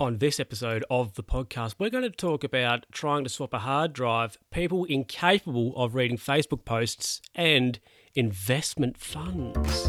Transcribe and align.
On 0.00 0.18
this 0.18 0.38
episode 0.38 0.84
of 0.88 1.14
the 1.14 1.24
podcast, 1.24 1.74
we're 1.76 1.90
going 1.90 2.04
to 2.04 2.10
talk 2.10 2.44
about 2.44 2.86
trying 2.92 3.24
to 3.24 3.28
swap 3.28 3.52
a 3.52 3.58
hard 3.58 3.92
drive, 3.92 4.38
people 4.52 4.84
incapable 4.84 5.74
of 5.74 5.96
reading 5.96 6.16
Facebook 6.16 6.64
posts, 6.64 7.20
and 7.34 7.80
investment 8.14 8.96
funds. 8.96 9.86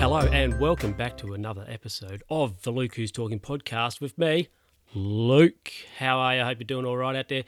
Hello, 0.00 0.28
and 0.32 0.58
welcome 0.58 0.92
back 0.92 1.16
to 1.18 1.34
another 1.34 1.66
episode 1.68 2.24
of 2.28 2.60
the 2.62 2.72
Luke 2.72 2.96
Who's 2.96 3.12
Talking 3.12 3.38
podcast 3.38 4.00
with 4.00 4.18
me, 4.18 4.48
Luke. 4.92 5.70
How 5.98 6.18
are 6.18 6.34
you? 6.34 6.42
I 6.42 6.46
hope 6.46 6.58
you're 6.58 6.66
doing 6.66 6.84
all 6.84 6.96
right 6.96 7.14
out 7.14 7.28
there. 7.28 7.44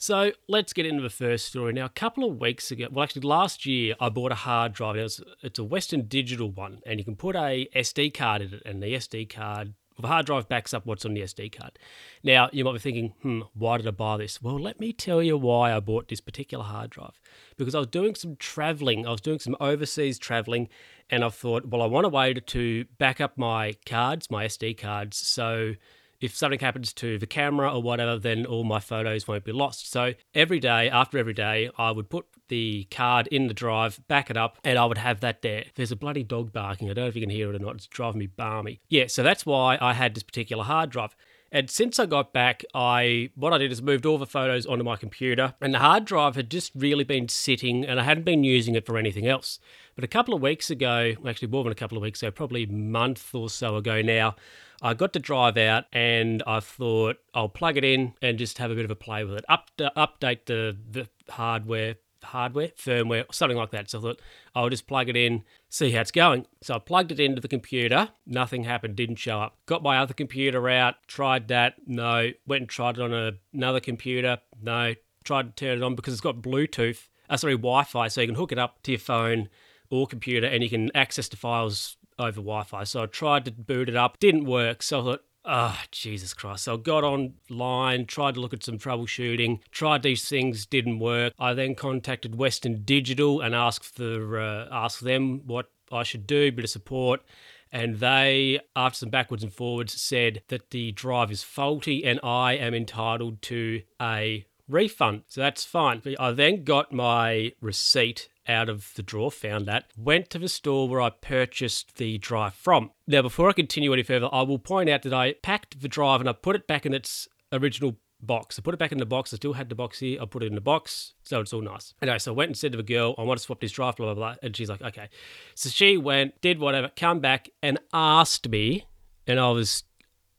So 0.00 0.30
let's 0.46 0.72
get 0.72 0.86
into 0.86 1.02
the 1.02 1.10
first 1.10 1.46
story. 1.46 1.72
Now, 1.72 1.86
a 1.86 1.90
couple 1.90 2.22
of 2.22 2.40
weeks 2.40 2.70
ago, 2.70 2.86
well, 2.88 3.02
actually, 3.02 3.22
last 3.22 3.66
year, 3.66 3.96
I 3.98 4.08
bought 4.08 4.30
a 4.30 4.36
hard 4.36 4.72
drive. 4.72 4.94
It's, 4.94 5.20
it's 5.42 5.58
a 5.58 5.64
Western 5.64 6.02
Digital 6.02 6.48
one, 6.48 6.78
and 6.86 7.00
you 7.00 7.04
can 7.04 7.16
put 7.16 7.34
a 7.34 7.68
SD 7.74 8.14
card 8.14 8.42
in 8.42 8.54
it, 8.54 8.62
and 8.64 8.80
the 8.80 8.94
SD 8.94 9.28
card, 9.28 9.74
well, 9.96 10.02
the 10.02 10.06
hard 10.06 10.26
drive 10.26 10.48
backs 10.48 10.72
up 10.72 10.86
what's 10.86 11.04
on 11.04 11.14
the 11.14 11.22
SD 11.22 11.50
card. 11.50 11.80
Now, 12.22 12.48
you 12.52 12.64
might 12.64 12.74
be 12.74 12.78
thinking, 12.78 13.14
hmm, 13.22 13.40
why 13.54 13.76
did 13.78 13.88
I 13.88 13.90
buy 13.90 14.18
this? 14.18 14.40
Well, 14.40 14.60
let 14.60 14.78
me 14.78 14.92
tell 14.92 15.20
you 15.20 15.36
why 15.36 15.74
I 15.74 15.80
bought 15.80 16.06
this 16.06 16.20
particular 16.20 16.64
hard 16.64 16.90
drive. 16.90 17.18
Because 17.56 17.74
I 17.74 17.80
was 17.80 17.88
doing 17.88 18.14
some 18.14 18.36
traveling, 18.36 19.04
I 19.04 19.10
was 19.10 19.20
doing 19.20 19.40
some 19.40 19.56
overseas 19.58 20.20
traveling, 20.20 20.68
and 21.10 21.24
I 21.24 21.28
thought, 21.28 21.66
well, 21.66 21.82
I 21.82 21.86
want 21.86 22.06
a 22.06 22.10
way 22.10 22.34
to 22.34 22.84
back 22.98 23.20
up 23.20 23.36
my 23.36 23.74
cards, 23.84 24.30
my 24.30 24.46
SD 24.46 24.78
cards, 24.78 25.16
so 25.16 25.74
if 26.20 26.34
something 26.34 26.60
happens 26.60 26.92
to 26.94 27.18
the 27.18 27.26
camera 27.26 27.72
or 27.72 27.82
whatever, 27.82 28.18
then 28.18 28.46
all 28.46 28.64
my 28.64 28.80
photos 28.80 29.28
won't 29.28 29.44
be 29.44 29.52
lost. 29.52 29.90
So 29.90 30.14
every 30.34 30.60
day, 30.60 30.90
after 30.90 31.18
every 31.18 31.34
day, 31.34 31.70
I 31.78 31.90
would 31.90 32.10
put 32.10 32.26
the 32.48 32.86
card 32.90 33.26
in 33.28 33.46
the 33.46 33.54
drive, 33.54 34.00
back 34.08 34.30
it 34.30 34.36
up, 34.36 34.58
and 34.64 34.78
I 34.78 34.86
would 34.86 34.98
have 34.98 35.20
that 35.20 35.42
there. 35.42 35.64
There's 35.74 35.92
a 35.92 35.96
bloody 35.96 36.24
dog 36.24 36.52
barking. 36.52 36.90
I 36.90 36.94
don't 36.94 37.04
know 37.04 37.08
if 37.08 37.14
you 37.14 37.22
can 37.22 37.30
hear 37.30 37.52
it 37.52 37.56
or 37.56 37.64
not. 37.64 37.76
It's 37.76 37.86
driving 37.86 38.18
me 38.18 38.26
balmy. 38.26 38.80
Yeah, 38.88 39.06
so 39.06 39.22
that's 39.22 39.46
why 39.46 39.78
I 39.80 39.92
had 39.92 40.14
this 40.14 40.22
particular 40.22 40.64
hard 40.64 40.90
drive. 40.90 41.14
And 41.50 41.70
since 41.70 41.98
I 41.98 42.06
got 42.06 42.32
back, 42.32 42.64
I 42.74 43.30
what 43.34 43.52
I 43.52 43.58
did 43.58 43.72
is 43.72 43.80
moved 43.80 44.04
all 44.04 44.18
the 44.18 44.26
photos 44.26 44.66
onto 44.66 44.84
my 44.84 44.96
computer, 44.96 45.54
and 45.60 45.72
the 45.72 45.78
hard 45.78 46.04
drive 46.04 46.36
had 46.36 46.50
just 46.50 46.72
really 46.74 47.04
been 47.04 47.28
sitting, 47.28 47.84
and 47.84 47.98
I 47.98 48.02
hadn't 48.02 48.24
been 48.24 48.44
using 48.44 48.74
it 48.74 48.84
for 48.84 48.98
anything 48.98 49.26
else. 49.26 49.58
But 49.94 50.04
a 50.04 50.08
couple 50.08 50.34
of 50.34 50.42
weeks 50.42 50.70
ago, 50.70 51.14
actually 51.26 51.48
more 51.48 51.64
than 51.64 51.72
a 51.72 51.76
couple 51.76 51.96
of 51.96 52.02
weeks 52.02 52.22
ago, 52.22 52.30
probably 52.30 52.64
a 52.64 52.68
month 52.68 53.34
or 53.34 53.48
so 53.48 53.76
ago 53.76 54.02
now, 54.02 54.36
I 54.80 54.94
got 54.94 55.12
to 55.14 55.18
drive 55.18 55.56
out 55.56 55.86
and 55.92 56.42
I 56.46 56.60
thought 56.60 57.16
I'll 57.34 57.48
plug 57.48 57.76
it 57.76 57.84
in 57.84 58.14
and 58.22 58.38
just 58.38 58.58
have 58.58 58.70
a 58.70 58.74
bit 58.74 58.84
of 58.84 58.90
a 58.90 58.96
play 58.96 59.24
with 59.24 59.38
it. 59.38 59.44
Up, 59.48 59.70
update 59.78 60.44
the, 60.46 60.76
the 60.88 61.08
hardware, 61.28 61.96
hardware, 62.22 62.68
firmware, 62.68 63.24
something 63.32 63.56
like 63.56 63.70
that. 63.72 63.90
So 63.90 63.98
I 63.98 64.02
thought 64.02 64.20
I'll 64.54 64.68
just 64.68 64.86
plug 64.86 65.08
it 65.08 65.16
in, 65.16 65.42
see 65.68 65.90
how 65.90 66.00
it's 66.00 66.10
going. 66.10 66.46
So 66.62 66.74
I 66.74 66.78
plugged 66.78 67.12
it 67.12 67.20
into 67.20 67.40
the 67.40 67.48
computer. 67.48 68.10
Nothing 68.26 68.64
happened, 68.64 68.96
didn't 68.96 69.16
show 69.16 69.40
up. 69.40 69.56
Got 69.66 69.82
my 69.82 69.98
other 69.98 70.14
computer 70.14 70.68
out, 70.68 70.96
tried 71.06 71.48
that. 71.48 71.74
No. 71.86 72.30
Went 72.46 72.62
and 72.62 72.68
tried 72.68 72.96
it 72.98 73.02
on 73.02 73.12
a, 73.12 73.32
another 73.52 73.80
computer. 73.80 74.38
No. 74.60 74.94
Tried 75.24 75.56
to 75.56 75.64
turn 75.64 75.78
it 75.78 75.84
on 75.84 75.94
because 75.94 76.14
it's 76.14 76.20
got 76.22 76.40
Bluetooth, 76.40 77.08
uh, 77.28 77.36
sorry, 77.36 77.54
Wi 77.54 77.84
Fi. 77.84 78.08
So 78.08 78.20
you 78.22 78.26
can 78.28 78.36
hook 78.36 78.52
it 78.52 78.58
up 78.58 78.82
to 78.84 78.92
your 78.92 78.98
phone 78.98 79.48
or 79.90 80.06
computer 80.06 80.46
and 80.46 80.62
you 80.62 80.70
can 80.70 80.90
access 80.94 81.28
the 81.28 81.36
files 81.36 81.96
over 82.18 82.40
Wi 82.40 82.64
Fi. 82.64 82.84
So 82.84 83.02
I 83.02 83.06
tried 83.06 83.44
to 83.44 83.52
boot 83.52 83.88
it 83.88 83.96
up, 83.96 84.18
didn't 84.18 84.44
work. 84.44 84.82
So 84.82 85.00
I 85.00 85.04
thought, 85.04 85.24
oh, 85.48 85.80
Jesus 85.90 86.34
Christ. 86.34 86.64
So 86.64 86.74
I 86.74 86.76
got 86.76 87.02
online, 87.02 88.06
tried 88.06 88.34
to 88.34 88.40
look 88.40 88.52
at 88.52 88.62
some 88.62 88.78
troubleshooting, 88.78 89.60
tried 89.72 90.02
these 90.02 90.28
things, 90.28 90.66
didn't 90.66 90.98
work. 90.98 91.32
I 91.38 91.54
then 91.54 91.74
contacted 91.74 92.36
Western 92.36 92.82
Digital 92.84 93.40
and 93.40 93.54
asked, 93.54 93.96
for, 93.96 94.38
uh, 94.38 94.68
asked 94.70 95.02
them 95.02 95.42
what 95.46 95.70
I 95.90 96.02
should 96.02 96.26
do, 96.26 96.52
bit 96.52 96.64
of 96.64 96.70
support. 96.70 97.22
And 97.70 97.96
they, 97.96 98.60
after 98.76 98.98
some 98.98 99.10
backwards 99.10 99.42
and 99.42 99.52
forwards, 99.52 100.00
said 100.00 100.42
that 100.48 100.70
the 100.70 100.92
drive 100.92 101.30
is 101.30 101.42
faulty 101.42 102.04
and 102.04 102.20
I 102.22 102.54
am 102.54 102.74
entitled 102.74 103.42
to 103.42 103.82
a 104.00 104.46
refund. 104.68 105.22
So 105.28 105.40
that's 105.40 105.64
fine. 105.64 106.02
I 106.18 106.32
then 106.32 106.64
got 106.64 106.92
my 106.92 107.52
receipt 107.60 108.28
out 108.46 108.68
of 108.68 108.92
the 108.94 109.02
drawer, 109.02 109.30
found 109.30 109.66
that, 109.66 109.84
went 109.96 110.30
to 110.30 110.38
the 110.38 110.48
store 110.48 110.88
where 110.88 111.02
I 111.02 111.10
purchased 111.10 111.96
the 111.96 112.18
drive 112.18 112.54
from. 112.54 112.90
Now, 113.06 113.22
before 113.22 113.48
I 113.48 113.52
continue 113.52 113.92
any 113.92 114.02
further, 114.02 114.28
I 114.32 114.42
will 114.42 114.58
point 114.58 114.88
out 114.88 115.02
that 115.02 115.12
I 115.12 115.34
packed 115.34 115.80
the 115.80 115.88
drive 115.88 116.20
and 116.20 116.28
I 116.28 116.32
put 116.32 116.56
it 116.56 116.66
back 116.66 116.86
in 116.86 116.94
its 116.94 117.28
original 117.52 117.96
box. 118.20 118.58
I 118.58 118.62
put 118.62 118.74
it 118.74 118.78
back 118.78 118.90
in 118.90 118.98
the 118.98 119.06
box. 119.06 119.32
I 119.32 119.36
still 119.36 119.52
had 119.52 119.68
the 119.68 119.74
box 119.74 120.00
here. 120.00 120.20
I 120.20 120.24
put 120.24 120.42
it 120.42 120.46
in 120.46 120.54
the 120.54 120.60
box, 120.60 121.12
so 121.22 121.40
it's 121.40 121.52
all 121.52 121.60
nice. 121.60 121.92
Anyway, 122.00 122.18
so 122.18 122.32
I 122.32 122.36
went 122.36 122.48
and 122.48 122.56
said 122.56 122.72
to 122.72 122.78
the 122.78 122.82
girl, 122.82 123.14
I 123.18 123.22
want 123.22 123.38
to 123.38 123.44
swap 123.44 123.60
this 123.60 123.72
drive, 123.72 123.96
blah, 123.96 124.06
blah, 124.06 124.14
blah. 124.14 124.34
And 124.42 124.56
she's 124.56 124.70
like, 124.70 124.82
okay. 124.82 125.08
So 125.54 125.68
she 125.68 125.98
went, 125.98 126.40
did 126.40 126.58
whatever, 126.58 126.90
come 126.96 127.20
back 127.20 127.50
and 127.62 127.78
asked 127.92 128.48
me, 128.48 128.86
and 129.26 129.38
I 129.38 129.50
was, 129.50 129.84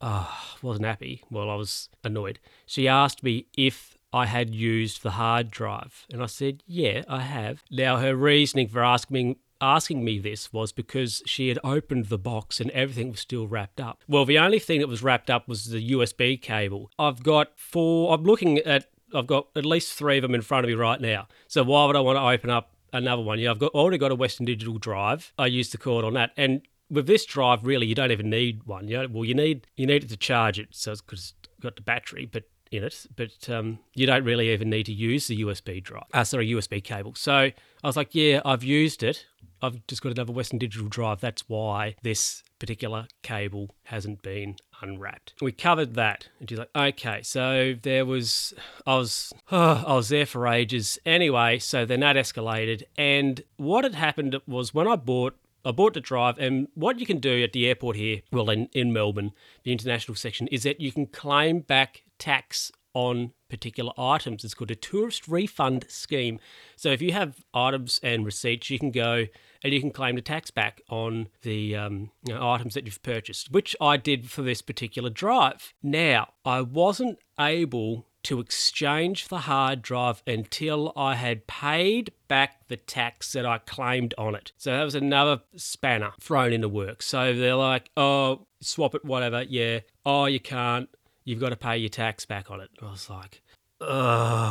oh, 0.02 0.30
wasn't 0.64 0.88
happy. 0.88 1.24
Well, 1.30 1.50
I 1.50 1.56
was 1.56 1.90
annoyed. 2.04 2.40
She 2.66 2.88
asked 2.88 3.24
me 3.24 3.46
if 3.56 3.99
I 4.12 4.26
had 4.26 4.54
used 4.54 5.04
the 5.04 5.12
hard 5.12 5.52
drive. 5.52 6.06
And 6.12 6.24
I 6.24 6.28
said, 6.28 6.64
Yeah, 6.66 7.04
I 7.08 7.22
have. 7.22 7.64
Now, 7.70 7.98
her 7.98 8.16
reasoning 8.16 8.68
for 8.68 8.84
asking 8.84 9.14
me, 9.16 9.38
asking 9.62 10.04
me 10.04 10.20
this 10.20 10.54
was 10.54 10.72
because 10.72 11.22
she 11.26 11.50
had 11.50 11.60
opened 11.64 12.06
the 12.06 12.18
box 12.18 12.60
and 12.60 12.72
everything 12.72 13.12
was 13.12 13.20
still 13.20 13.48
wrapped 13.48 13.82
up. 13.82 14.04
Well, 14.08 14.26
the 14.26 14.40
only 14.40 14.60
thing 14.60 14.80
that 14.80 14.88
was 14.88 15.04
wrapped 15.04 15.30
up 15.30 15.48
was 15.48 15.66
the 15.66 15.92
USB 15.92 16.42
cable. 16.42 16.90
I've 16.98 17.24
got 17.24 17.52
four, 17.56 18.14
I'm 18.14 18.24
looking 18.24 18.60
at, 18.60 18.90
I've 19.14 19.28
got 19.28 19.48
at 19.56 19.66
least 19.66 19.94
three 19.94 20.18
of 20.18 20.22
them 20.22 20.36
in 20.36 20.42
front 20.42 20.66
of 20.66 20.70
me 20.70 20.76
right 20.76 21.02
now. 21.02 21.28
So 21.48 21.64
why 21.64 21.86
would 21.86 21.96
I 21.96 22.00
want 22.00 22.18
to 22.18 22.24
open 22.24 22.50
up 22.50 22.72
another 22.94 23.22
one? 23.22 23.40
Yeah, 23.40 23.52
I've 23.52 23.60
got 23.60 23.74
already 23.74 23.98
got 23.98 24.12
a 24.12 24.16
Western 24.16 24.46
Digital 24.46 24.78
drive. 24.78 25.34
I 25.38 25.48
used 25.48 25.74
the 25.74 25.78
cord 25.78 26.06
on 26.06 26.14
that. 26.14 26.32
And 26.38 26.62
with 26.90 27.08
this 27.08 27.26
drive, 27.26 27.66
really, 27.66 27.86
you 27.86 27.96
don't 27.96 28.12
even 28.12 28.30
need 28.30 28.64
one. 28.64 28.88
You 28.88 29.00
know, 29.00 29.08
well, 29.12 29.26
you 29.26 29.36
need 29.36 29.68
you 29.76 29.86
need 29.86 30.04
it 30.04 30.10
to 30.10 30.18
charge 30.18 30.60
it, 30.60 30.70
so 30.72 30.94
because 30.96 31.34
it's 31.44 31.50
got 31.62 31.76
the 31.76 31.82
battery. 31.82 32.26
But 32.26 32.46
in 32.72 32.84
it, 32.84 33.06
but 33.16 33.50
um, 33.50 33.80
you 33.94 34.06
don't 34.06 34.24
really 34.24 34.52
even 34.52 34.70
need 34.70 34.86
to 34.86 34.94
use 34.94 35.28
the 35.28 35.42
USB 35.42 35.84
drive. 35.84 36.06
Uh, 36.14 36.24
sorry, 36.24 36.50
USB 36.50 36.84
cable. 36.84 37.14
So 37.16 37.34
I 37.34 37.54
was 37.84 37.98
like, 37.98 38.14
yeah, 38.14 38.42
I've 38.46 38.64
used 38.64 39.04
it. 39.04 39.26
I've 39.62 39.86
just 39.88 40.02
got 40.02 40.12
another 40.12 40.32
Western 40.32 40.60
Digital 40.60 40.88
drive. 40.88 41.20
That's 41.20 41.44
why 41.50 41.96
this 42.02 42.44
particular 42.60 43.08
cable 43.24 43.76
hasn't 43.84 44.22
been 44.22 44.56
unwrapped. 44.82 45.34
We 45.42 45.52
covered 45.52 45.96
that, 45.96 46.30
and 46.40 46.50
she's 46.50 46.60
like, 46.60 46.70
okay. 46.76 47.22
So 47.24 47.76
there 47.82 48.06
was, 48.06 48.54
I 48.86 48.96
was, 48.96 49.34
oh, 49.52 49.84
I 49.88 49.94
was 49.96 50.10
there 50.10 50.26
for 50.26 50.48
ages. 50.48 51.00
Anyway, 51.06 51.60
so 51.60 51.86
then 51.86 52.02
that 52.02 52.16
escalated, 52.16 52.84
and 52.98 53.42
what 53.58 53.84
had 53.84 53.96
happened 53.96 54.38
was 54.48 54.74
when 54.74 54.88
I 54.88 54.96
bought 54.96 55.36
I 55.66 55.72
bought 55.72 55.94
the 55.94 56.00
drive, 56.00 56.38
and 56.40 56.70
what 56.74 57.00
you 57.00 57.06
can 57.06 57.20
do 57.20 57.44
at 57.44 57.52
the 57.52 57.68
airport 57.68 57.98
here, 57.98 58.22
well, 58.32 58.50
in, 58.50 58.70
in 58.72 58.94
Melbourne, 58.94 59.34
the 59.64 59.74
international 59.74 60.16
section, 60.16 60.48
is 60.48 60.64
that 60.64 60.80
you 60.80 60.92
can 60.92 61.06
claim 61.06 61.60
back 61.60 62.04
tax 62.20 62.72
on 62.94 63.32
particular 63.50 63.92
items. 63.98 64.44
It's 64.44 64.54
called 64.54 64.72
a 64.72 64.76
tourist 64.76 65.28
refund 65.28 65.86
scheme. 65.90 66.40
So 66.76 66.90
if 66.90 67.02
you 67.02 67.12
have 67.14 67.44
items 67.54 68.00
and 68.04 68.26
receipts, 68.26 68.70
you 68.70 68.80
can 68.80 68.92
go 68.92 69.26
and 69.64 69.74
you 69.74 69.80
can 69.80 69.92
claim 69.92 70.16
the 70.16 70.22
tax 70.22 70.52
back 70.52 70.82
on 70.90 71.30
the 71.42 71.76
um, 71.76 72.12
you 72.24 72.34
know, 72.34 72.50
items 72.50 72.74
that 72.74 72.86
you've 72.86 73.04
purchased, 73.04 73.52
which 73.52 73.76
I 73.82 73.98
did 73.98 74.30
for 74.30 74.42
this 74.42 74.62
particular 74.62 75.10
drive. 75.10 75.74
Now, 75.84 76.34
I 76.46 76.62
wasn't 76.62 77.20
able 77.40 78.06
to 78.22 78.40
exchange 78.40 79.30
the 79.30 79.40
hard 79.40 79.82
drive 79.82 80.22
until 80.28 80.92
I 80.96 81.16
had 81.16 81.48
paid 81.48 82.12
back 82.28 82.68
the 82.68 82.76
tax 82.78 83.32
that 83.34 83.46
I 83.46 83.60
claimed 83.60 84.14
on 84.18 84.36
it. 84.36 84.52
So 84.58 84.72
that 84.72 84.84
was 84.84 84.96
another 84.96 85.42
spanner 85.56 86.12
thrown 86.20 86.52
into 86.52 86.68
work. 86.68 87.02
So 87.02 87.34
they're 87.34 87.56
like, 87.56 87.90
oh, 87.96 88.48
swap 88.62 88.94
it, 88.94 89.06
whatever. 89.06 89.44
Yeah. 89.44 89.80
Oh, 90.06 90.26
you 90.26 90.40
can't 90.40 90.90
you've 91.30 91.40
got 91.40 91.50
to 91.50 91.56
pay 91.56 91.78
your 91.78 91.90
tax 91.90 92.26
back 92.26 92.50
on 92.50 92.60
it. 92.60 92.72
I 92.82 92.90
was 92.90 93.08
like, 93.08 93.44
oh 93.80 94.42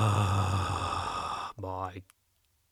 my 1.57 2.03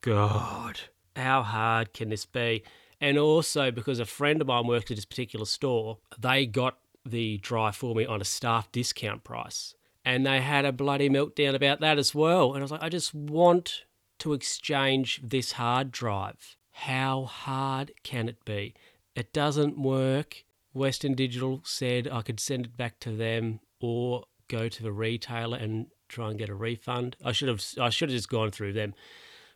God. 0.00 0.78
How 1.16 1.42
hard 1.42 1.92
can 1.92 2.10
this 2.10 2.24
be? 2.24 2.62
And 3.00 3.18
also 3.18 3.72
because 3.72 3.98
a 3.98 4.04
friend 4.04 4.40
of 4.40 4.46
mine 4.46 4.68
works 4.68 4.92
at 4.92 4.96
this 4.96 5.04
particular 5.04 5.44
store, 5.44 5.98
they 6.16 6.46
got 6.46 6.78
the 7.04 7.38
drive 7.38 7.74
for 7.74 7.96
me 7.96 8.06
on 8.06 8.20
a 8.20 8.24
staff 8.24 8.70
discount 8.70 9.24
price. 9.24 9.74
And 10.04 10.24
they 10.24 10.40
had 10.40 10.64
a 10.64 10.70
bloody 10.70 11.10
meltdown 11.10 11.56
about 11.56 11.80
that 11.80 11.98
as 11.98 12.14
well. 12.14 12.52
And 12.52 12.58
I 12.58 12.62
was 12.62 12.70
like, 12.70 12.84
I 12.84 12.88
just 12.88 13.12
want 13.12 13.86
to 14.20 14.34
exchange 14.34 15.20
this 15.24 15.52
hard 15.52 15.90
drive. 15.90 16.56
How 16.70 17.24
hard 17.24 17.90
can 18.04 18.28
it 18.28 18.44
be? 18.44 18.74
It 19.16 19.32
doesn't 19.32 19.76
work. 19.76 20.44
Western 20.72 21.14
Digital 21.14 21.62
said 21.64 22.06
I 22.06 22.22
could 22.22 22.38
send 22.38 22.66
it 22.66 22.76
back 22.76 23.00
to 23.00 23.10
them 23.10 23.58
or 23.80 24.24
go 24.48 24.68
to 24.68 24.82
the 24.82 24.92
retailer 24.92 25.58
and 25.58 25.86
try 26.08 26.30
and 26.30 26.38
get 26.38 26.48
a 26.48 26.54
refund. 26.54 27.16
I 27.24 27.32
should 27.32 27.48
have 27.48 27.64
I 27.80 27.90
should 27.90 28.10
have 28.10 28.16
just 28.16 28.28
gone 28.28 28.50
through 28.50 28.72
them. 28.72 28.94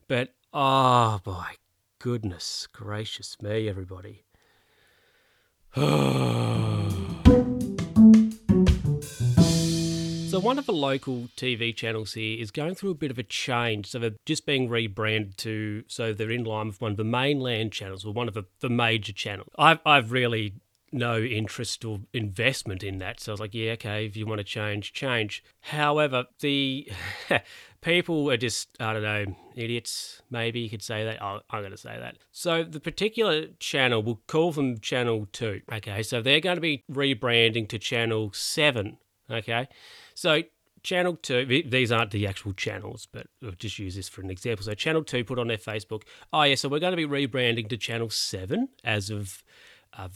But 0.09 0.35
oh 0.53 1.21
my 1.25 1.55
goodness 1.99 2.67
gracious 2.73 3.41
me, 3.41 3.69
everybody. 3.69 4.25
so 5.77 5.83
one 10.41 10.59
of 10.59 10.67
the 10.67 10.73
local 10.73 11.29
TV 11.37 11.75
channels 11.75 12.15
here 12.15 12.41
is 12.41 12.51
going 12.51 12.75
through 12.75 12.91
a 12.91 12.95
bit 12.95 13.13
of 13.13 13.19
a 13.19 13.23
change. 13.23 13.87
So 13.87 14.01
they're 14.01 14.17
just 14.27 14.47
being 14.47 14.69
rebranded 14.69 15.37
to, 15.39 15.85
so 15.87 16.13
they're 16.13 16.33
in 16.33 16.43
line 16.43 16.67
with 16.67 16.81
one 16.81 16.91
of 16.91 16.97
the 16.97 17.05
mainland 17.05 17.73
channels 17.73 18.05
or 18.05 18.13
one 18.13 18.27
of 18.27 18.35
the, 18.35 18.43
the 18.59 18.69
major 18.69 19.13
channels. 19.13 19.51
I've, 19.57 19.79
I've 19.87 20.11
really 20.11 20.55
no 20.93 21.19
interest 21.19 21.85
or 21.85 22.01
investment 22.13 22.83
in 22.83 22.99
that. 22.99 23.21
So 23.21 23.33
I 23.33 23.35
was 23.35 23.41
like, 23.41 23.55
yeah, 23.55 23.73
okay, 23.73 24.07
if 24.07 24.17
you 24.17 24.27
want 24.27 24.39
to 24.39 24.45
change, 24.45 24.93
change. 24.93 25.45
However, 25.61 26.27
the 26.41 26.91
people 27.81 28.31
are 28.31 28.37
just, 28.37 28.69
I 28.81 28.93
don't 28.93 29.03
know, 29.03 29.27
idiots, 29.55 30.23
maybe 30.31 30.61
you 30.61 30.71
could 30.71 30.83
say 30.83 31.05
that. 31.05 31.23
Oh, 31.23 31.41
I'm 31.51 31.61
going 31.61 31.71
to 31.71 31.77
say 31.77 31.97
that. 31.99 32.19
So 32.33 32.63
the 32.65 32.81
particular 32.81 33.47
channel, 33.59 34.03
we'll 34.03 34.21
call 34.27 34.53
them 34.53 34.79
Channel 34.79 35.29
2. 35.33 35.63
Okay, 35.75 36.03
so 36.03 36.21
they're 36.21 36.41
going 36.41 36.57
to 36.57 36.61
be 36.61 36.85
rebranding 36.91 37.69
to 37.69 37.79
Channel 37.79 38.33
7. 38.33 38.99
Okay, 39.31 39.69
so 40.15 40.43
Channel 40.83 41.17
2, 41.17 41.65
these 41.67 41.93
aren't 41.93 42.11
the 42.11 42.27
actual 42.27 42.53
channels, 42.53 43.07
but 43.13 43.27
I'll 43.45 43.51
just 43.53 43.79
use 43.79 43.97
this 43.97 44.09
for 44.09 44.23
an 44.23 44.31
example. 44.31 44.65
So, 44.65 44.75
Channel 44.75 45.05
2 45.05 45.25
put 45.25 45.39
on 45.39 45.49
their 45.49 45.59
Facebook, 45.59 46.03
oh, 46.33 46.43
yeah, 46.43 46.55
so 46.55 46.69
we're 46.69 46.81
going 46.81 46.97
to 46.97 47.09
be 47.09 47.27
rebranding 47.27 47.69
to 47.69 47.77
Channel 47.77 48.09
7 48.09 48.69
as 48.83 49.11
of 49.11 49.45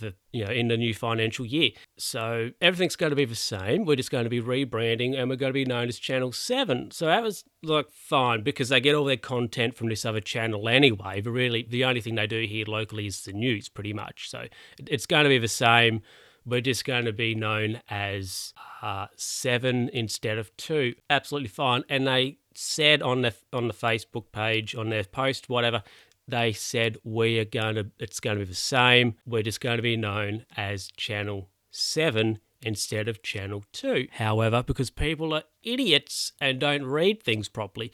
the 0.00 0.14
you 0.32 0.44
know 0.44 0.50
in 0.50 0.68
the 0.68 0.76
new 0.76 0.94
financial 0.94 1.44
year. 1.44 1.70
So 1.98 2.50
everything's 2.60 2.96
going 2.96 3.10
to 3.10 3.16
be 3.16 3.24
the 3.24 3.34
same. 3.34 3.84
We're 3.84 3.96
just 3.96 4.10
going 4.10 4.24
to 4.24 4.30
be 4.30 4.40
rebranding, 4.40 5.18
and 5.18 5.28
we're 5.28 5.36
going 5.36 5.50
to 5.50 5.54
be 5.54 5.64
known 5.64 5.88
as 5.88 5.98
Channel 5.98 6.32
Seven. 6.32 6.90
So 6.90 7.06
that 7.06 7.22
was 7.22 7.44
like 7.62 7.90
fine 7.90 8.42
because 8.42 8.68
they 8.68 8.80
get 8.80 8.94
all 8.94 9.04
their 9.04 9.16
content 9.16 9.76
from 9.76 9.88
this 9.88 10.04
other 10.04 10.20
channel 10.20 10.68
anyway. 10.68 11.20
But 11.20 11.30
really, 11.30 11.66
the 11.68 11.84
only 11.84 12.00
thing 12.00 12.14
they 12.14 12.26
do 12.26 12.44
here 12.46 12.66
locally 12.66 13.06
is 13.06 13.22
the 13.22 13.32
news, 13.32 13.68
pretty 13.68 13.92
much. 13.92 14.30
So 14.30 14.46
it's 14.86 15.06
going 15.06 15.24
to 15.24 15.30
be 15.30 15.38
the 15.38 15.48
same. 15.48 16.02
We're 16.46 16.60
just 16.60 16.84
going 16.84 17.06
to 17.06 17.12
be 17.12 17.34
known 17.34 17.80
as 17.88 18.52
uh, 18.82 19.06
Seven 19.16 19.88
instead 19.92 20.36
of 20.38 20.54
Two. 20.56 20.94
Absolutely 21.08 21.48
fine. 21.48 21.84
And 21.88 22.06
they 22.06 22.38
said 22.56 23.02
on 23.02 23.22
the 23.22 23.34
on 23.52 23.68
the 23.68 23.74
Facebook 23.74 24.26
page 24.32 24.74
on 24.74 24.88
their 24.88 25.04
post 25.04 25.48
whatever 25.48 25.82
they 26.26 26.52
said 26.52 26.96
we 27.04 27.38
are 27.38 27.44
going 27.44 27.74
to 27.74 27.90
it's 27.98 28.20
going 28.20 28.38
to 28.38 28.44
be 28.44 28.48
the 28.48 28.54
same 28.54 29.14
we're 29.26 29.42
just 29.42 29.60
going 29.60 29.76
to 29.76 29.82
be 29.82 29.96
known 29.96 30.44
as 30.56 30.90
channel 30.96 31.50
7 31.70 32.38
instead 32.62 33.08
of 33.08 33.22
channel 33.22 33.64
2 33.72 34.08
however 34.12 34.62
because 34.62 34.90
people 34.90 35.34
are 35.34 35.44
idiots 35.62 36.32
and 36.40 36.60
don't 36.60 36.84
read 36.84 37.22
things 37.22 37.48
properly 37.48 37.92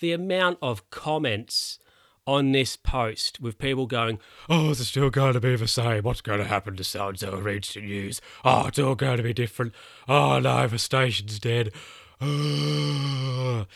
the 0.00 0.12
amount 0.12 0.58
of 0.62 0.88
comments 0.90 1.78
on 2.26 2.52
this 2.52 2.76
post 2.76 3.40
with 3.40 3.58
people 3.58 3.86
going, 3.86 4.18
Oh, 4.48 4.70
it's 4.70 4.86
still 4.86 5.10
going 5.10 5.34
to 5.34 5.40
be 5.40 5.56
the 5.56 5.68
same. 5.68 6.02
What's 6.02 6.20
going 6.20 6.38
to 6.38 6.44
happen 6.44 6.76
to 6.76 6.84
so 6.84 7.08
and 7.08 7.18
so 7.18 7.36
reads 7.36 7.74
the 7.74 7.80
news? 7.80 8.20
Oh, 8.44 8.66
it's 8.66 8.78
all 8.78 8.94
going 8.94 9.18
to 9.18 9.22
be 9.22 9.32
different. 9.32 9.72
Oh, 10.08 10.38
no, 10.40 10.66
the 10.66 10.78
station's 10.78 11.38
dead. 11.38 11.72
and 12.20 13.66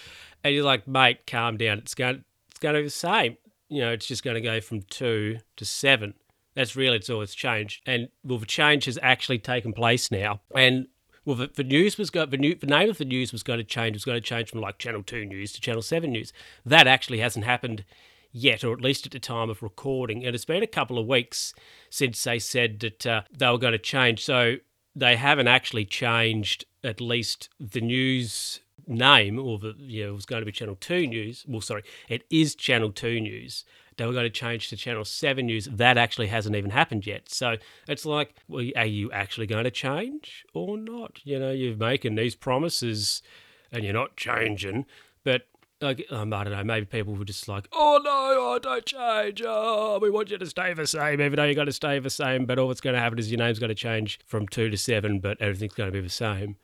you're 0.45 0.65
like, 0.65 0.89
Mate, 0.89 1.27
calm 1.27 1.57
down. 1.57 1.79
It's 1.79 1.95
going, 1.95 2.25
it's 2.51 2.59
going 2.59 2.75
to 2.75 2.81
be 2.81 2.85
the 2.85 2.91
same 2.91 3.37
you 3.71 3.81
know, 3.81 3.93
it's 3.93 4.07
just 4.07 4.25
going 4.25 4.35
to 4.35 4.41
go 4.41 4.61
from 4.61 4.83
two 4.83 5.39
to 5.57 5.65
seven. 5.65 6.15
That's 6.55 6.77
really 6.77 6.97
it's 6.97 7.09
all 7.09 7.25
changed. 7.25 7.83
And 7.87 8.09
well, 8.25 8.39
the 8.39 8.47
change 8.47 8.85
has 8.85 8.99
actually 9.01 9.39
taken 9.39 9.73
place 9.73 10.11
now. 10.11 10.41
And 10.55 10.89
well, 11.25 11.37
the, 11.37 11.51
the 11.55 11.65
news 11.65 11.97
was 11.97 12.11
going, 12.11 12.31
the, 12.31 12.37
new, 12.37 12.55
the 12.57 12.67
name 12.67 12.91
of 12.91 12.99
the 12.99 13.05
news 13.05 13.33
was 13.33 13.45
going 13.45 13.59
to 13.59 13.65
change. 13.65 13.91
It 13.91 13.97
was 13.97 14.05
going 14.05 14.21
to 14.21 14.21
change 14.21 14.51
from 14.51 14.61
like 14.61 14.79
Channel 14.79 15.05
Two 15.05 15.25
News 15.25 15.53
to 15.53 15.61
Channel 15.61 15.83
Seven 15.83 16.11
News. 16.11 16.33
That 16.67 16.89
actually 16.89 17.21
hasn't 17.21 17.45
happened 17.45 17.85
yet, 18.33 18.65
or 18.65 18.73
at 18.73 18.81
least 18.81 19.07
at 19.07 19.13
the 19.13 19.21
time 19.21 19.49
of 19.49 19.63
recording. 19.63 20.25
And 20.25 20.35
it's 20.35 20.45
been 20.45 20.63
a 20.63 20.69
couple 20.69 20.99
of 20.99 21.07
weeks 21.07 21.55
since 21.89 22.23
they 22.25 22.41
said 22.41 22.81
that 22.81 23.07
uh, 23.07 23.23
they 23.31 23.49
were 23.49 23.59
going 23.59 23.73
to 23.73 23.79
change. 23.79 24.25
So 24.25 24.57
they 24.97 25.17
haven't 25.17 25.49
actually 25.49 25.85
changed 25.85 26.65
at 26.83 27.01
least 27.01 27.49
the 27.61 27.81
news 27.81 28.61
name, 28.91 29.39
or 29.39 29.59
the 29.59 29.75
yeah, 29.79 30.07
it 30.07 30.15
was 30.15 30.27
going 30.27 30.43
to 30.43 30.47
be 30.47 30.53
Channel 30.53 30.77
Two 30.79 31.07
News. 31.07 31.45
Well, 31.49 31.61
sorry, 31.61 31.85
it 32.09 32.25
is 32.31 32.55
Channel 32.55 32.93
Two 32.93 33.21
News. 33.21 33.65
They 33.97 34.07
were 34.07 34.13
going 34.13 34.25
to 34.25 34.31
change 34.31 34.69
to 34.71 34.77
Channel 34.77 35.05
Seven 35.05 35.47
News. 35.47 35.69
That 35.71 35.99
actually 35.99 36.29
hasn't 36.29 36.57
even 36.57 36.71
happened 36.71 37.07
yet. 37.07 37.29
So 37.29 37.57
it's 37.87 38.07
like, 38.07 38.35
well, 38.49 38.67
are 38.77 38.87
you 38.87 39.13
actually 39.13 39.47
going 39.47 39.65
to 39.65 39.71
change 39.71 40.45
or 40.55 40.79
not? 40.79 41.21
You 41.25 41.39
know, 41.39 41.51
you're 41.51 41.77
making 41.77 42.15
these 42.15 42.35
promises, 42.35 43.23
and 43.71 43.85
you're 43.85 43.93
not 43.93 44.17
changing. 44.17 44.87
But 45.23 45.47
like, 45.81 46.07
um, 46.11 46.33
I 46.33 46.45
don't 46.45 46.53
know, 46.53 46.65
maybe 46.65 46.87
people 46.87 47.15
were 47.15 47.25
just 47.25 47.47
like, 47.49 47.69
oh 47.73 48.01
no, 48.03 48.37
oh, 48.39 48.59
don't 48.59 48.85
change. 48.85 49.43
Oh, 49.47 49.99
we 50.01 50.11
want 50.11 50.31
you 50.31 50.39
to 50.39 50.47
stay 50.47 50.73
the 50.75 50.87
same, 50.87 51.21
even 51.21 51.37
though 51.37 51.45
you're 51.45 51.55
going 51.55 51.67
to 51.67 51.73
stay 51.73 51.99
the 51.99 52.11
same. 52.11 52.47
But 52.47 52.59
all 52.59 52.69
that's 52.69 52.81
going 52.81 52.95
to 52.95 53.01
happen 53.01 53.19
is 53.19 53.31
your 53.31 53.39
name's 53.39 53.59
going 53.59 53.69
to 53.69 53.75
change 53.75 54.19
from 54.27 54.49
two 54.49 54.69
to 54.71 54.77
seven, 54.77 55.21
but 55.21 55.41
everything's 55.41 55.75
going 55.75 55.89
to 55.89 55.93
be 55.93 56.01
the 56.01 56.09
same 56.11 56.57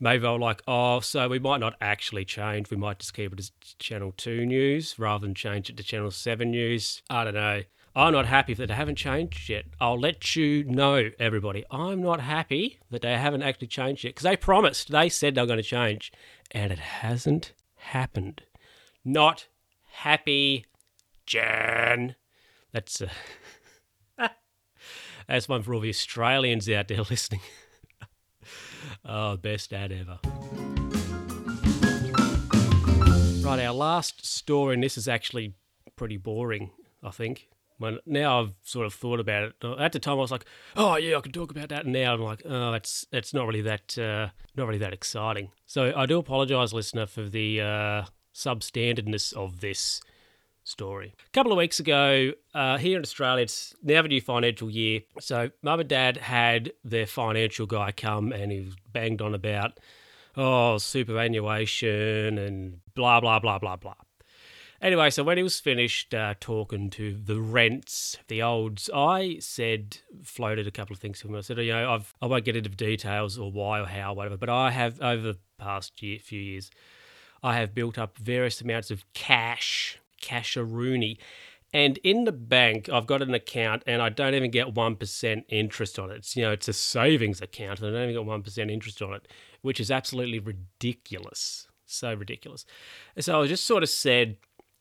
maybe 0.00 0.22
they'll 0.22 0.38
like, 0.38 0.62
oh, 0.66 1.00
so 1.00 1.28
we 1.28 1.38
might 1.38 1.60
not 1.60 1.74
actually 1.80 2.24
change. 2.24 2.70
We 2.70 2.76
might 2.76 2.98
just 2.98 3.14
keep 3.14 3.32
it 3.32 3.38
as 3.38 3.52
Channel 3.78 4.12
2 4.16 4.46
news 4.46 4.98
rather 4.98 5.26
than 5.26 5.34
change 5.34 5.70
it 5.70 5.76
to 5.76 5.82
Channel 5.82 6.10
7 6.10 6.50
news. 6.50 7.02
I 7.08 7.24
don't 7.24 7.34
know. 7.34 7.62
I'm 7.94 8.14
not 8.14 8.26
happy 8.26 8.54
that 8.54 8.68
they 8.68 8.74
haven't 8.74 8.96
changed 8.96 9.50
yet. 9.50 9.66
I'll 9.78 10.00
let 10.00 10.34
you 10.34 10.64
know, 10.64 11.10
everybody. 11.18 11.64
I'm 11.70 12.02
not 12.02 12.20
happy 12.20 12.78
that 12.90 13.02
they 13.02 13.18
haven't 13.18 13.42
actually 13.42 13.66
changed 13.66 14.04
yet 14.04 14.10
because 14.10 14.24
they 14.24 14.36
promised, 14.36 14.90
they 14.90 15.10
said 15.10 15.34
they 15.34 15.42
were 15.42 15.46
going 15.46 15.58
to 15.58 15.62
change, 15.62 16.10
and 16.50 16.72
it 16.72 16.78
hasn't 16.78 17.52
happened. 17.76 18.42
Not 19.04 19.48
happy, 19.90 20.64
Jan. 21.26 22.16
That's 22.72 23.02
uh, 23.02 23.08
that's 25.28 25.48
one 25.48 25.62
for 25.62 25.74
all 25.74 25.80
the 25.80 25.90
Australians 25.90 26.68
out 26.70 26.88
there 26.88 27.02
listening. 27.10 27.42
Oh, 29.04 29.36
best 29.36 29.72
ad 29.72 29.92
ever. 29.92 30.18
Right, 33.44 33.64
our 33.64 33.72
last 33.74 34.24
story, 34.24 34.74
and 34.74 34.82
this 34.82 34.96
is 34.96 35.08
actually 35.08 35.54
pretty 35.96 36.16
boring, 36.16 36.70
I 37.02 37.10
think. 37.10 37.48
When 37.78 37.98
now 38.06 38.40
I've 38.40 38.54
sort 38.62 38.86
of 38.86 38.94
thought 38.94 39.18
about 39.18 39.42
it. 39.42 39.54
At 39.78 39.92
the 39.92 39.98
time, 39.98 40.14
I 40.14 40.16
was 40.16 40.30
like, 40.30 40.44
"Oh 40.76 40.96
yeah, 40.96 41.16
I 41.16 41.20
can 41.20 41.32
talk 41.32 41.50
about 41.50 41.68
that." 41.70 41.84
And 41.84 41.92
now 41.92 42.14
I'm 42.14 42.20
like, 42.22 42.42
"Oh, 42.44 42.70
that's 42.70 43.04
it's 43.12 43.34
not 43.34 43.46
really 43.46 43.62
that 43.62 43.98
uh, 43.98 44.28
not 44.56 44.68
really 44.68 44.78
that 44.78 44.92
exciting." 44.92 45.50
So 45.66 45.92
I 45.96 46.06
do 46.06 46.18
apologise, 46.18 46.72
listener, 46.72 47.06
for 47.06 47.24
the 47.24 47.60
uh, 47.60 48.04
substandardness 48.34 49.32
of 49.32 49.60
this 49.60 50.00
story. 50.64 51.14
A 51.26 51.30
couple 51.30 51.52
of 51.52 51.58
weeks 51.58 51.80
ago, 51.80 52.32
uh, 52.54 52.78
here 52.78 52.96
in 52.96 53.02
Australia, 53.02 53.42
it's 53.42 53.74
now 53.82 54.02
the 54.02 54.08
new 54.08 54.20
financial 54.20 54.70
year. 54.70 55.00
So, 55.20 55.50
mum 55.62 55.80
and 55.80 55.88
dad 55.88 56.16
had 56.16 56.72
their 56.84 57.06
financial 57.06 57.66
guy 57.66 57.92
come 57.92 58.32
and 58.32 58.52
he 58.52 58.70
banged 58.92 59.22
on 59.22 59.34
about, 59.34 59.78
oh, 60.36 60.78
superannuation 60.78 62.38
and 62.38 62.80
blah, 62.94 63.20
blah, 63.20 63.38
blah, 63.38 63.58
blah, 63.58 63.76
blah. 63.76 63.94
Anyway, 64.80 65.10
so 65.10 65.22
when 65.22 65.36
he 65.36 65.44
was 65.44 65.60
finished 65.60 66.12
uh, 66.12 66.34
talking 66.40 66.90
to 66.90 67.14
the 67.14 67.40
rents, 67.40 68.18
the 68.26 68.42
olds, 68.42 68.90
I 68.92 69.36
said, 69.38 69.98
floated 70.24 70.66
a 70.66 70.72
couple 70.72 70.92
of 70.92 70.98
things 70.98 71.20
to 71.20 71.28
him. 71.28 71.36
I 71.36 71.40
said, 71.40 71.58
you 71.58 71.72
know, 71.72 71.92
I've, 71.92 72.12
I 72.20 72.26
won't 72.26 72.44
get 72.44 72.56
into 72.56 72.68
details 72.68 73.38
or 73.38 73.52
why 73.52 73.78
or 73.78 73.86
how, 73.86 74.12
or 74.12 74.16
whatever, 74.16 74.36
but 74.36 74.48
I 74.48 74.72
have, 74.72 75.00
over 75.00 75.22
the 75.22 75.38
past 75.56 76.02
year, 76.02 76.18
few 76.18 76.40
years, 76.40 76.68
I 77.44 77.58
have 77.58 77.76
built 77.76 77.96
up 77.96 78.18
various 78.18 78.60
amounts 78.60 78.90
of 78.90 79.04
cash 79.14 79.98
Casharoonie. 80.22 81.18
And 81.74 81.98
in 81.98 82.24
the 82.24 82.32
bank, 82.32 82.88
I've 82.90 83.06
got 83.06 83.22
an 83.22 83.32
account 83.32 83.82
and 83.86 84.02
I 84.02 84.10
don't 84.10 84.34
even 84.34 84.50
get 84.50 84.74
1% 84.74 85.44
interest 85.48 85.98
on 85.98 86.10
it. 86.10 86.16
It's, 86.18 86.36
you 86.36 86.42
know, 86.42 86.52
it's 86.52 86.68
a 86.68 86.72
savings 86.72 87.40
account 87.40 87.80
and 87.80 87.88
I 87.88 87.92
don't 87.92 88.10
even 88.10 88.26
get 88.26 88.44
1% 88.44 88.70
interest 88.70 89.00
on 89.00 89.14
it, 89.14 89.28
which 89.62 89.80
is 89.80 89.90
absolutely 89.90 90.38
ridiculous. 90.38 91.66
So 91.86 92.12
ridiculous. 92.14 92.66
So 93.18 93.42
I 93.42 93.46
just 93.46 93.66
sort 93.66 93.82
of 93.82 93.88
said, 93.88 94.36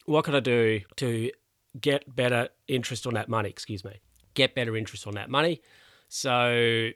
what 0.05 0.25
can 0.25 0.35
I 0.35 0.41
do 0.41 0.81
to 0.97 1.31
get 1.79 2.13
better 2.13 2.49
interest 2.67 3.07
on 3.07 3.13
that 3.13 3.29
money? 3.29 3.49
Excuse 3.49 3.85
me. 3.85 4.01
Get 4.33 4.55
better 4.55 4.75
interest 4.75 5.07
on 5.07 5.13
that 5.13 5.29
money. 5.29 5.61
So 6.09 6.91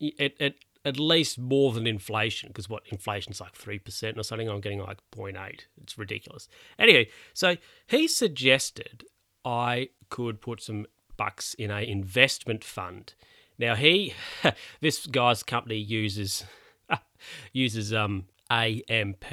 it, 0.00 0.36
it 0.40 0.56
at 0.84 0.98
least 0.98 1.38
more 1.38 1.72
than 1.72 1.86
inflation 1.86 2.48
because 2.48 2.68
what 2.68 2.82
inflation's 2.90 3.40
like 3.40 3.54
3% 3.54 4.18
or 4.18 4.22
something? 4.22 4.48
I'm 4.48 4.60
getting 4.60 4.80
like 4.80 4.98
0.8 5.12 5.60
it's 5.82 5.98
ridiculous. 5.98 6.48
Anyway 6.78 7.08
so 7.32 7.56
he 7.86 8.08
suggested 8.08 9.04
i 9.44 9.88
could 10.08 10.40
put 10.40 10.62
some 10.62 10.86
bucks 11.16 11.54
in 11.54 11.70
a 11.70 11.80
investment 11.80 12.64
fund. 12.64 13.14
Now 13.58 13.74
he 13.74 14.14
this 14.80 15.06
guy's 15.06 15.42
company 15.42 15.76
uses 15.76 16.44
uses 17.52 17.92
um 17.92 18.26
amp 18.50 19.24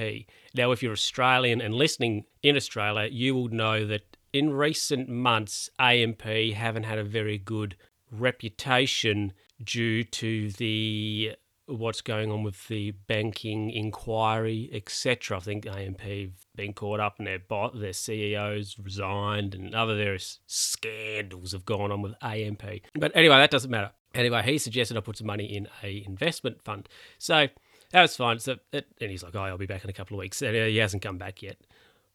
now 0.56 0.72
if 0.72 0.82
you're 0.82 0.94
australian 0.94 1.60
and 1.60 1.76
listening 1.76 2.24
in 2.42 2.56
australia 2.56 3.10
you 3.12 3.36
will 3.36 3.50
know 3.50 3.86
that 3.86 4.18
in 4.32 4.54
recent 4.54 5.10
months 5.10 5.70
amp 5.80 6.22
haven't 6.22 6.84
had 6.84 6.98
a 6.98 7.04
very 7.04 7.38
good 7.38 7.76
reputation 8.10 9.34
due 9.64 10.04
to 10.04 10.50
the 10.52 11.36
what's 11.72 12.02
going 12.02 12.32
on 12.32 12.44
with 12.44 12.68
the 12.68 12.92
banking 12.92 13.70
inquiry, 13.70 14.70
etc. 14.74 15.38
I 15.38 15.40
think 15.40 15.66
AMP 15.66 16.02
have 16.02 16.46
been 16.56 16.74
caught 16.74 17.00
up 17.00 17.18
and 17.18 17.28
their 17.28 17.40
bot, 17.40 17.80
their 17.80 17.94
CEOs 17.94 18.78
resigned, 18.80 19.56
and 19.56 19.74
other 19.74 19.96
various 19.96 20.40
scandals 20.48 21.52
have 21.54 21.66
gone 21.66 21.92
on 21.92 22.02
with 22.02 22.14
AMP. 22.22 22.64
But 22.96 23.16
anyway, 23.16 23.38
that 23.38 23.52
doesn't 23.52 23.72
matter. 23.72 23.92
Anyway, 24.14 24.42
he 24.44 24.58
suggested 24.58 24.98
I 24.98 25.02
put 25.02 25.18
some 25.18 25.28
money 25.28 25.46
in 25.46 25.68
a 25.84 26.04
investment 26.06 26.62
fund. 26.64 26.90
So 27.18 27.48
that 27.92 28.02
was 28.02 28.16
fine. 28.16 28.40
So, 28.40 28.58
it, 28.72 28.88
and 29.00 29.10
he's 29.10 29.24
like, 29.24 29.36
oh, 29.36 29.42
I'll 29.42 29.58
be 29.58 29.66
back 29.66 29.84
in 29.84 29.90
a 29.90 29.94
couple 29.94 30.18
of 30.18 30.20
weeks. 30.20 30.42
And 30.42 30.56
uh, 30.56 30.66
he 30.66 30.78
hasn't 30.78 31.04
come 31.04 31.18
back 31.18 31.42
yet. 31.42 31.58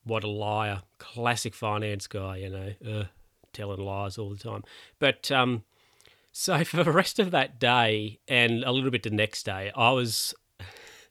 What 0.05 0.25
a 0.25 0.29
liar. 0.29 0.83
Classic 0.99 1.55
finance 1.55 2.07
guy, 2.07 2.37
you 2.37 2.51
know, 2.51 3.07
telling 3.53 3.81
lies 3.81 4.19
all 4.19 4.31
the 4.31 4.37
time. 4.37 4.63
But 4.99 5.31
um, 5.33 5.65
so 6.39 6.63
for 6.65 6.85
the 6.85 6.93
rest 6.93 7.19
of 7.19 7.31
that 7.31 7.59
day 7.59 8.21
and 8.29 8.63
a 8.63 8.71
little 8.71 8.91
bit 8.91 9.03
the 9.03 9.11
next 9.11 9.45
day, 9.45 9.73
I 9.75 9.91
was. 9.91 10.35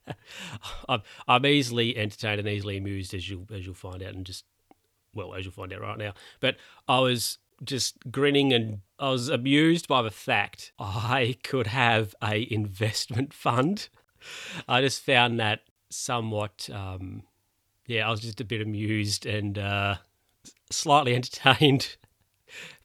I'm, 0.87 1.01
I'm 1.27 1.45
easily 1.47 1.97
entertained 1.97 2.39
and 2.39 2.47
easily 2.47 2.77
amused, 2.77 3.13
as 3.15 3.27
you'll 3.27 3.47
as 3.51 3.65
you'll 3.65 3.73
find 3.73 4.03
out, 4.03 4.13
and 4.13 4.23
just 4.23 4.45
well, 5.15 5.33
as 5.33 5.45
you'll 5.45 5.53
find 5.53 5.73
out 5.73 5.81
right 5.81 5.97
now. 5.97 6.13
But 6.39 6.57
I 6.87 6.99
was 6.99 7.39
just 7.63 8.11
grinning 8.11 8.53
and 8.53 8.81
I 8.99 9.09
was 9.09 9.29
amused 9.29 9.87
by 9.87 10.03
the 10.03 10.11
fact 10.11 10.73
I 10.77 11.37
could 11.41 11.67
have 11.67 12.13
a 12.23 12.47
investment 12.53 13.33
fund. 13.33 13.89
I 14.67 14.81
just 14.81 15.01
found 15.01 15.39
that 15.39 15.61
somewhat, 15.89 16.69
um, 16.71 17.23
yeah, 17.87 18.07
I 18.07 18.11
was 18.11 18.19
just 18.19 18.41
a 18.41 18.45
bit 18.45 18.61
amused 18.61 19.25
and 19.25 19.57
uh, 19.57 19.95
slightly 20.69 21.15
entertained 21.15 21.95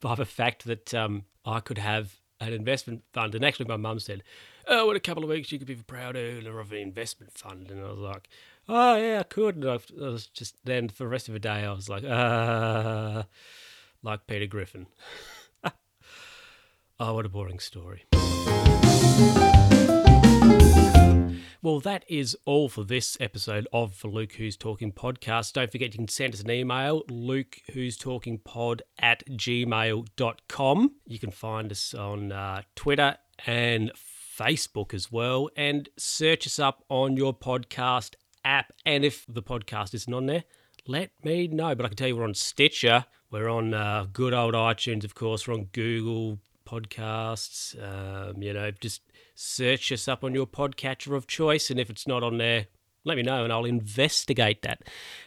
by 0.01 0.15
the 0.15 0.25
fact 0.25 0.65
that 0.65 0.95
um, 0.95 1.25
I 1.45 1.61
could 1.61 1.79
have 1.79 2.20
an 2.41 2.53
investment 2.53 3.03
fund. 3.13 3.35
And 3.35 3.45
actually, 3.45 3.67
my 3.67 3.77
mum 3.77 4.01
said, 4.01 4.23
"Oh, 4.67 4.91
in 4.91 4.97
a 4.97 5.01
couple 5.01 5.23
of 5.23 5.31
weeks, 5.31 5.53
you 5.53 5.59
could 5.59 5.69
be 5.69 5.75
the 5.75 5.85
proud 5.85 6.17
owner 6.17 6.59
of 6.61 6.73
an 6.73 6.79
investment 6.79 7.33
fund." 7.33 7.71
And 7.71 7.85
I 7.85 7.91
was 7.91 7.99
like, 7.99 8.29
"Oh 8.69 8.97
yeah, 8.97 9.21
I 9.21 9.25
could." 9.25 9.57
And 9.57 9.65
I 9.65 9.79
was 9.97 10.27
just 10.27 10.57
then 10.65 10.89
for 10.89 11.05
the 11.05 11.09
rest 11.09 11.29
of 11.29 11.35
the 11.35 11.41
day, 11.41 11.65
I 11.65 11.73
was 11.73 11.89
like, 11.89 12.05
"Ah." 12.07 12.11
Uh, 12.11 13.23
like 14.03 14.27
Peter 14.27 14.47
Griffin. 14.47 14.87
oh, 17.01 17.15
what 17.15 17.27
a 17.27 17.29
boring 17.29 17.59
story. 17.59 18.05
Well, 21.63 21.81
that 21.81 22.07
is 22.09 22.35
all 22.47 22.71
for 22.71 22.85
this 22.85 23.19
episode 23.21 23.69
of 23.71 24.01
the 24.01 24.09
Luke 24.09 24.33
Who's 24.33 24.57
Talking 24.57 24.93
podcast. 24.93 25.53
Don't 25.53 25.71
forget 25.71 25.93
you 25.93 25.99
can 25.99 26.09
send 26.09 26.33
us 26.33 26.41
an 26.41 26.51
email, 26.51 27.03
Luke 27.11 27.59
Who's 27.75 27.99
Talking 27.99 28.39
Pod 28.39 28.81
at 28.99 29.23
gmail.com. 29.29 30.93
You 31.05 31.19
can 31.19 31.31
find 31.31 31.71
us 31.71 31.93
on 31.93 32.33
uh, 32.33 32.63
Twitter 32.75 33.19
and 33.47 33.93
Facebook 33.95 34.95
as 34.95 35.13
well, 35.13 35.51
and 35.55 35.91
search 35.99 36.47
us 36.47 36.59
up 36.59 36.83
on 36.89 37.19
your 37.19 37.35
podcast 37.35 38.15
app. 38.43 38.73
And 38.87 39.05
if 39.05 39.27
the 39.29 39.43
podcast 39.43 39.93
isn't 39.93 40.15
on 40.15 40.25
there, 40.25 40.45
let 40.87 41.11
me 41.23 41.47
know. 41.47 41.75
But 41.75 41.85
I 41.85 41.89
can 41.89 41.97
tell 41.99 42.09
you 42.09 42.17
we're 42.17 42.25
on 42.25 42.33
Stitcher, 42.33 43.05
we're 43.31 43.51
on 43.51 43.75
uh, 43.75 44.07
good 44.11 44.33
old 44.33 44.55
iTunes, 44.55 45.05
of 45.05 45.15
course. 45.15 45.47
We're 45.47 45.53
on 45.53 45.65
Google 45.73 46.39
Podcasts. 46.71 47.75
Um, 47.83 48.43
you 48.43 48.53
know, 48.53 48.71
just 48.71 49.03
search 49.35 49.91
us 49.91 50.07
up 50.07 50.23
on 50.23 50.35
your 50.35 50.47
podcatcher 50.47 51.17
of 51.17 51.27
choice. 51.27 51.71
And 51.71 51.81
if 51.81 51.91
it's 51.91 52.07
not 52.07 52.23
on 52.23 52.39
there, 52.39 52.67
let 53.05 53.17
me 53.17 53.23
know 53.23 53.45
and 53.45 53.53
I'll 53.53 53.65
investigate 53.65 54.63
that. 54.63 54.83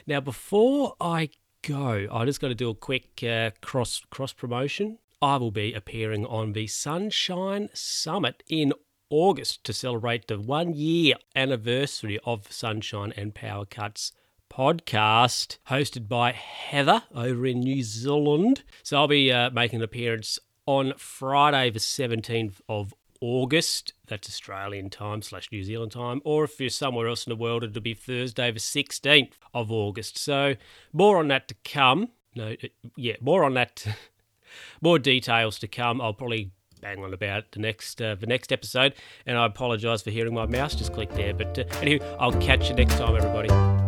Now, 0.07 0.21
before 0.21 0.95
I 1.01 1.29
go, 1.61 2.07
I 2.11 2.25
just 2.25 2.39
got 2.39 2.49
to 2.49 2.55
do 2.55 2.69
a 2.69 2.75
quick 2.75 3.23
uh, 3.23 3.51
cross 3.61 4.01
cross 4.09 4.31
promotion. 4.31 4.99
I 5.21 5.37
will 5.37 5.51
be 5.51 5.73
appearing 5.73 6.25
on 6.25 6.53
the 6.53 6.67
Sunshine 6.67 7.69
Summit 7.73 8.43
in 8.47 8.73
August 9.09 9.63
to 9.63 9.73
celebrate 9.73 10.27
the 10.27 10.39
one 10.39 10.73
year 10.73 11.15
anniversary 11.35 12.19
of 12.25 12.51
Sunshine 12.51 13.13
and 13.15 13.33
Power 13.33 13.65
Cuts 13.65 14.11
podcast 14.51 15.57
hosted 15.69 16.07
by 16.07 16.31
Heather 16.31 17.03
over 17.15 17.45
in 17.45 17.61
New 17.61 17.81
Zealand. 17.83 18.63
So 18.83 18.97
I'll 18.97 19.07
be 19.07 19.31
uh, 19.31 19.49
making 19.49 19.77
an 19.79 19.83
appearance 19.83 20.39
on 20.65 20.93
Friday, 20.97 21.69
the 21.69 21.79
17th 21.79 22.61
of 22.67 22.93
August. 23.21 23.93
That's 24.07 24.27
Australian 24.27 24.89
time 24.89 25.21
slash 25.21 25.49
New 25.51 25.63
Zealand 25.63 25.91
time. 25.93 26.21
Or 26.25 26.43
if 26.43 26.59
you're 26.59 26.69
somewhere 26.69 27.07
else 27.07 27.25
in 27.25 27.31
the 27.31 27.37
world, 27.37 27.63
it'll 27.63 27.81
be 27.81 27.93
Thursday, 27.93 28.51
the 28.51 28.59
16th 28.59 29.33
of 29.53 29.71
August. 29.71 30.17
So 30.17 30.55
more 30.91 31.17
on 31.17 31.29
that 31.29 31.47
to 31.47 31.55
come. 31.63 32.09
No, 32.35 32.55
yeah, 32.97 33.15
more 33.21 33.43
on 33.43 33.53
that. 33.53 33.85
more 34.81 34.99
details 34.99 35.57
to 35.59 35.67
come. 35.67 36.01
I'll 36.01 36.13
probably 36.13 36.51
bang 36.81 37.01
on 37.01 37.13
about 37.13 37.51
the 37.51 37.59
next 37.59 38.01
uh, 38.01 38.15
the 38.15 38.27
next 38.27 38.51
episode. 38.51 38.93
And 39.25 39.37
I 39.37 39.45
apologise 39.45 40.01
for 40.01 40.11
hearing 40.11 40.33
my 40.33 40.45
mouse 40.45 40.75
just 40.75 40.93
click 40.93 41.11
there. 41.13 41.33
But 41.33 41.57
uh, 41.57 41.63
anyway, 41.81 42.05
I'll 42.19 42.39
catch 42.41 42.69
you 42.69 42.75
next 42.75 42.97
time, 42.97 43.15
everybody. 43.15 43.82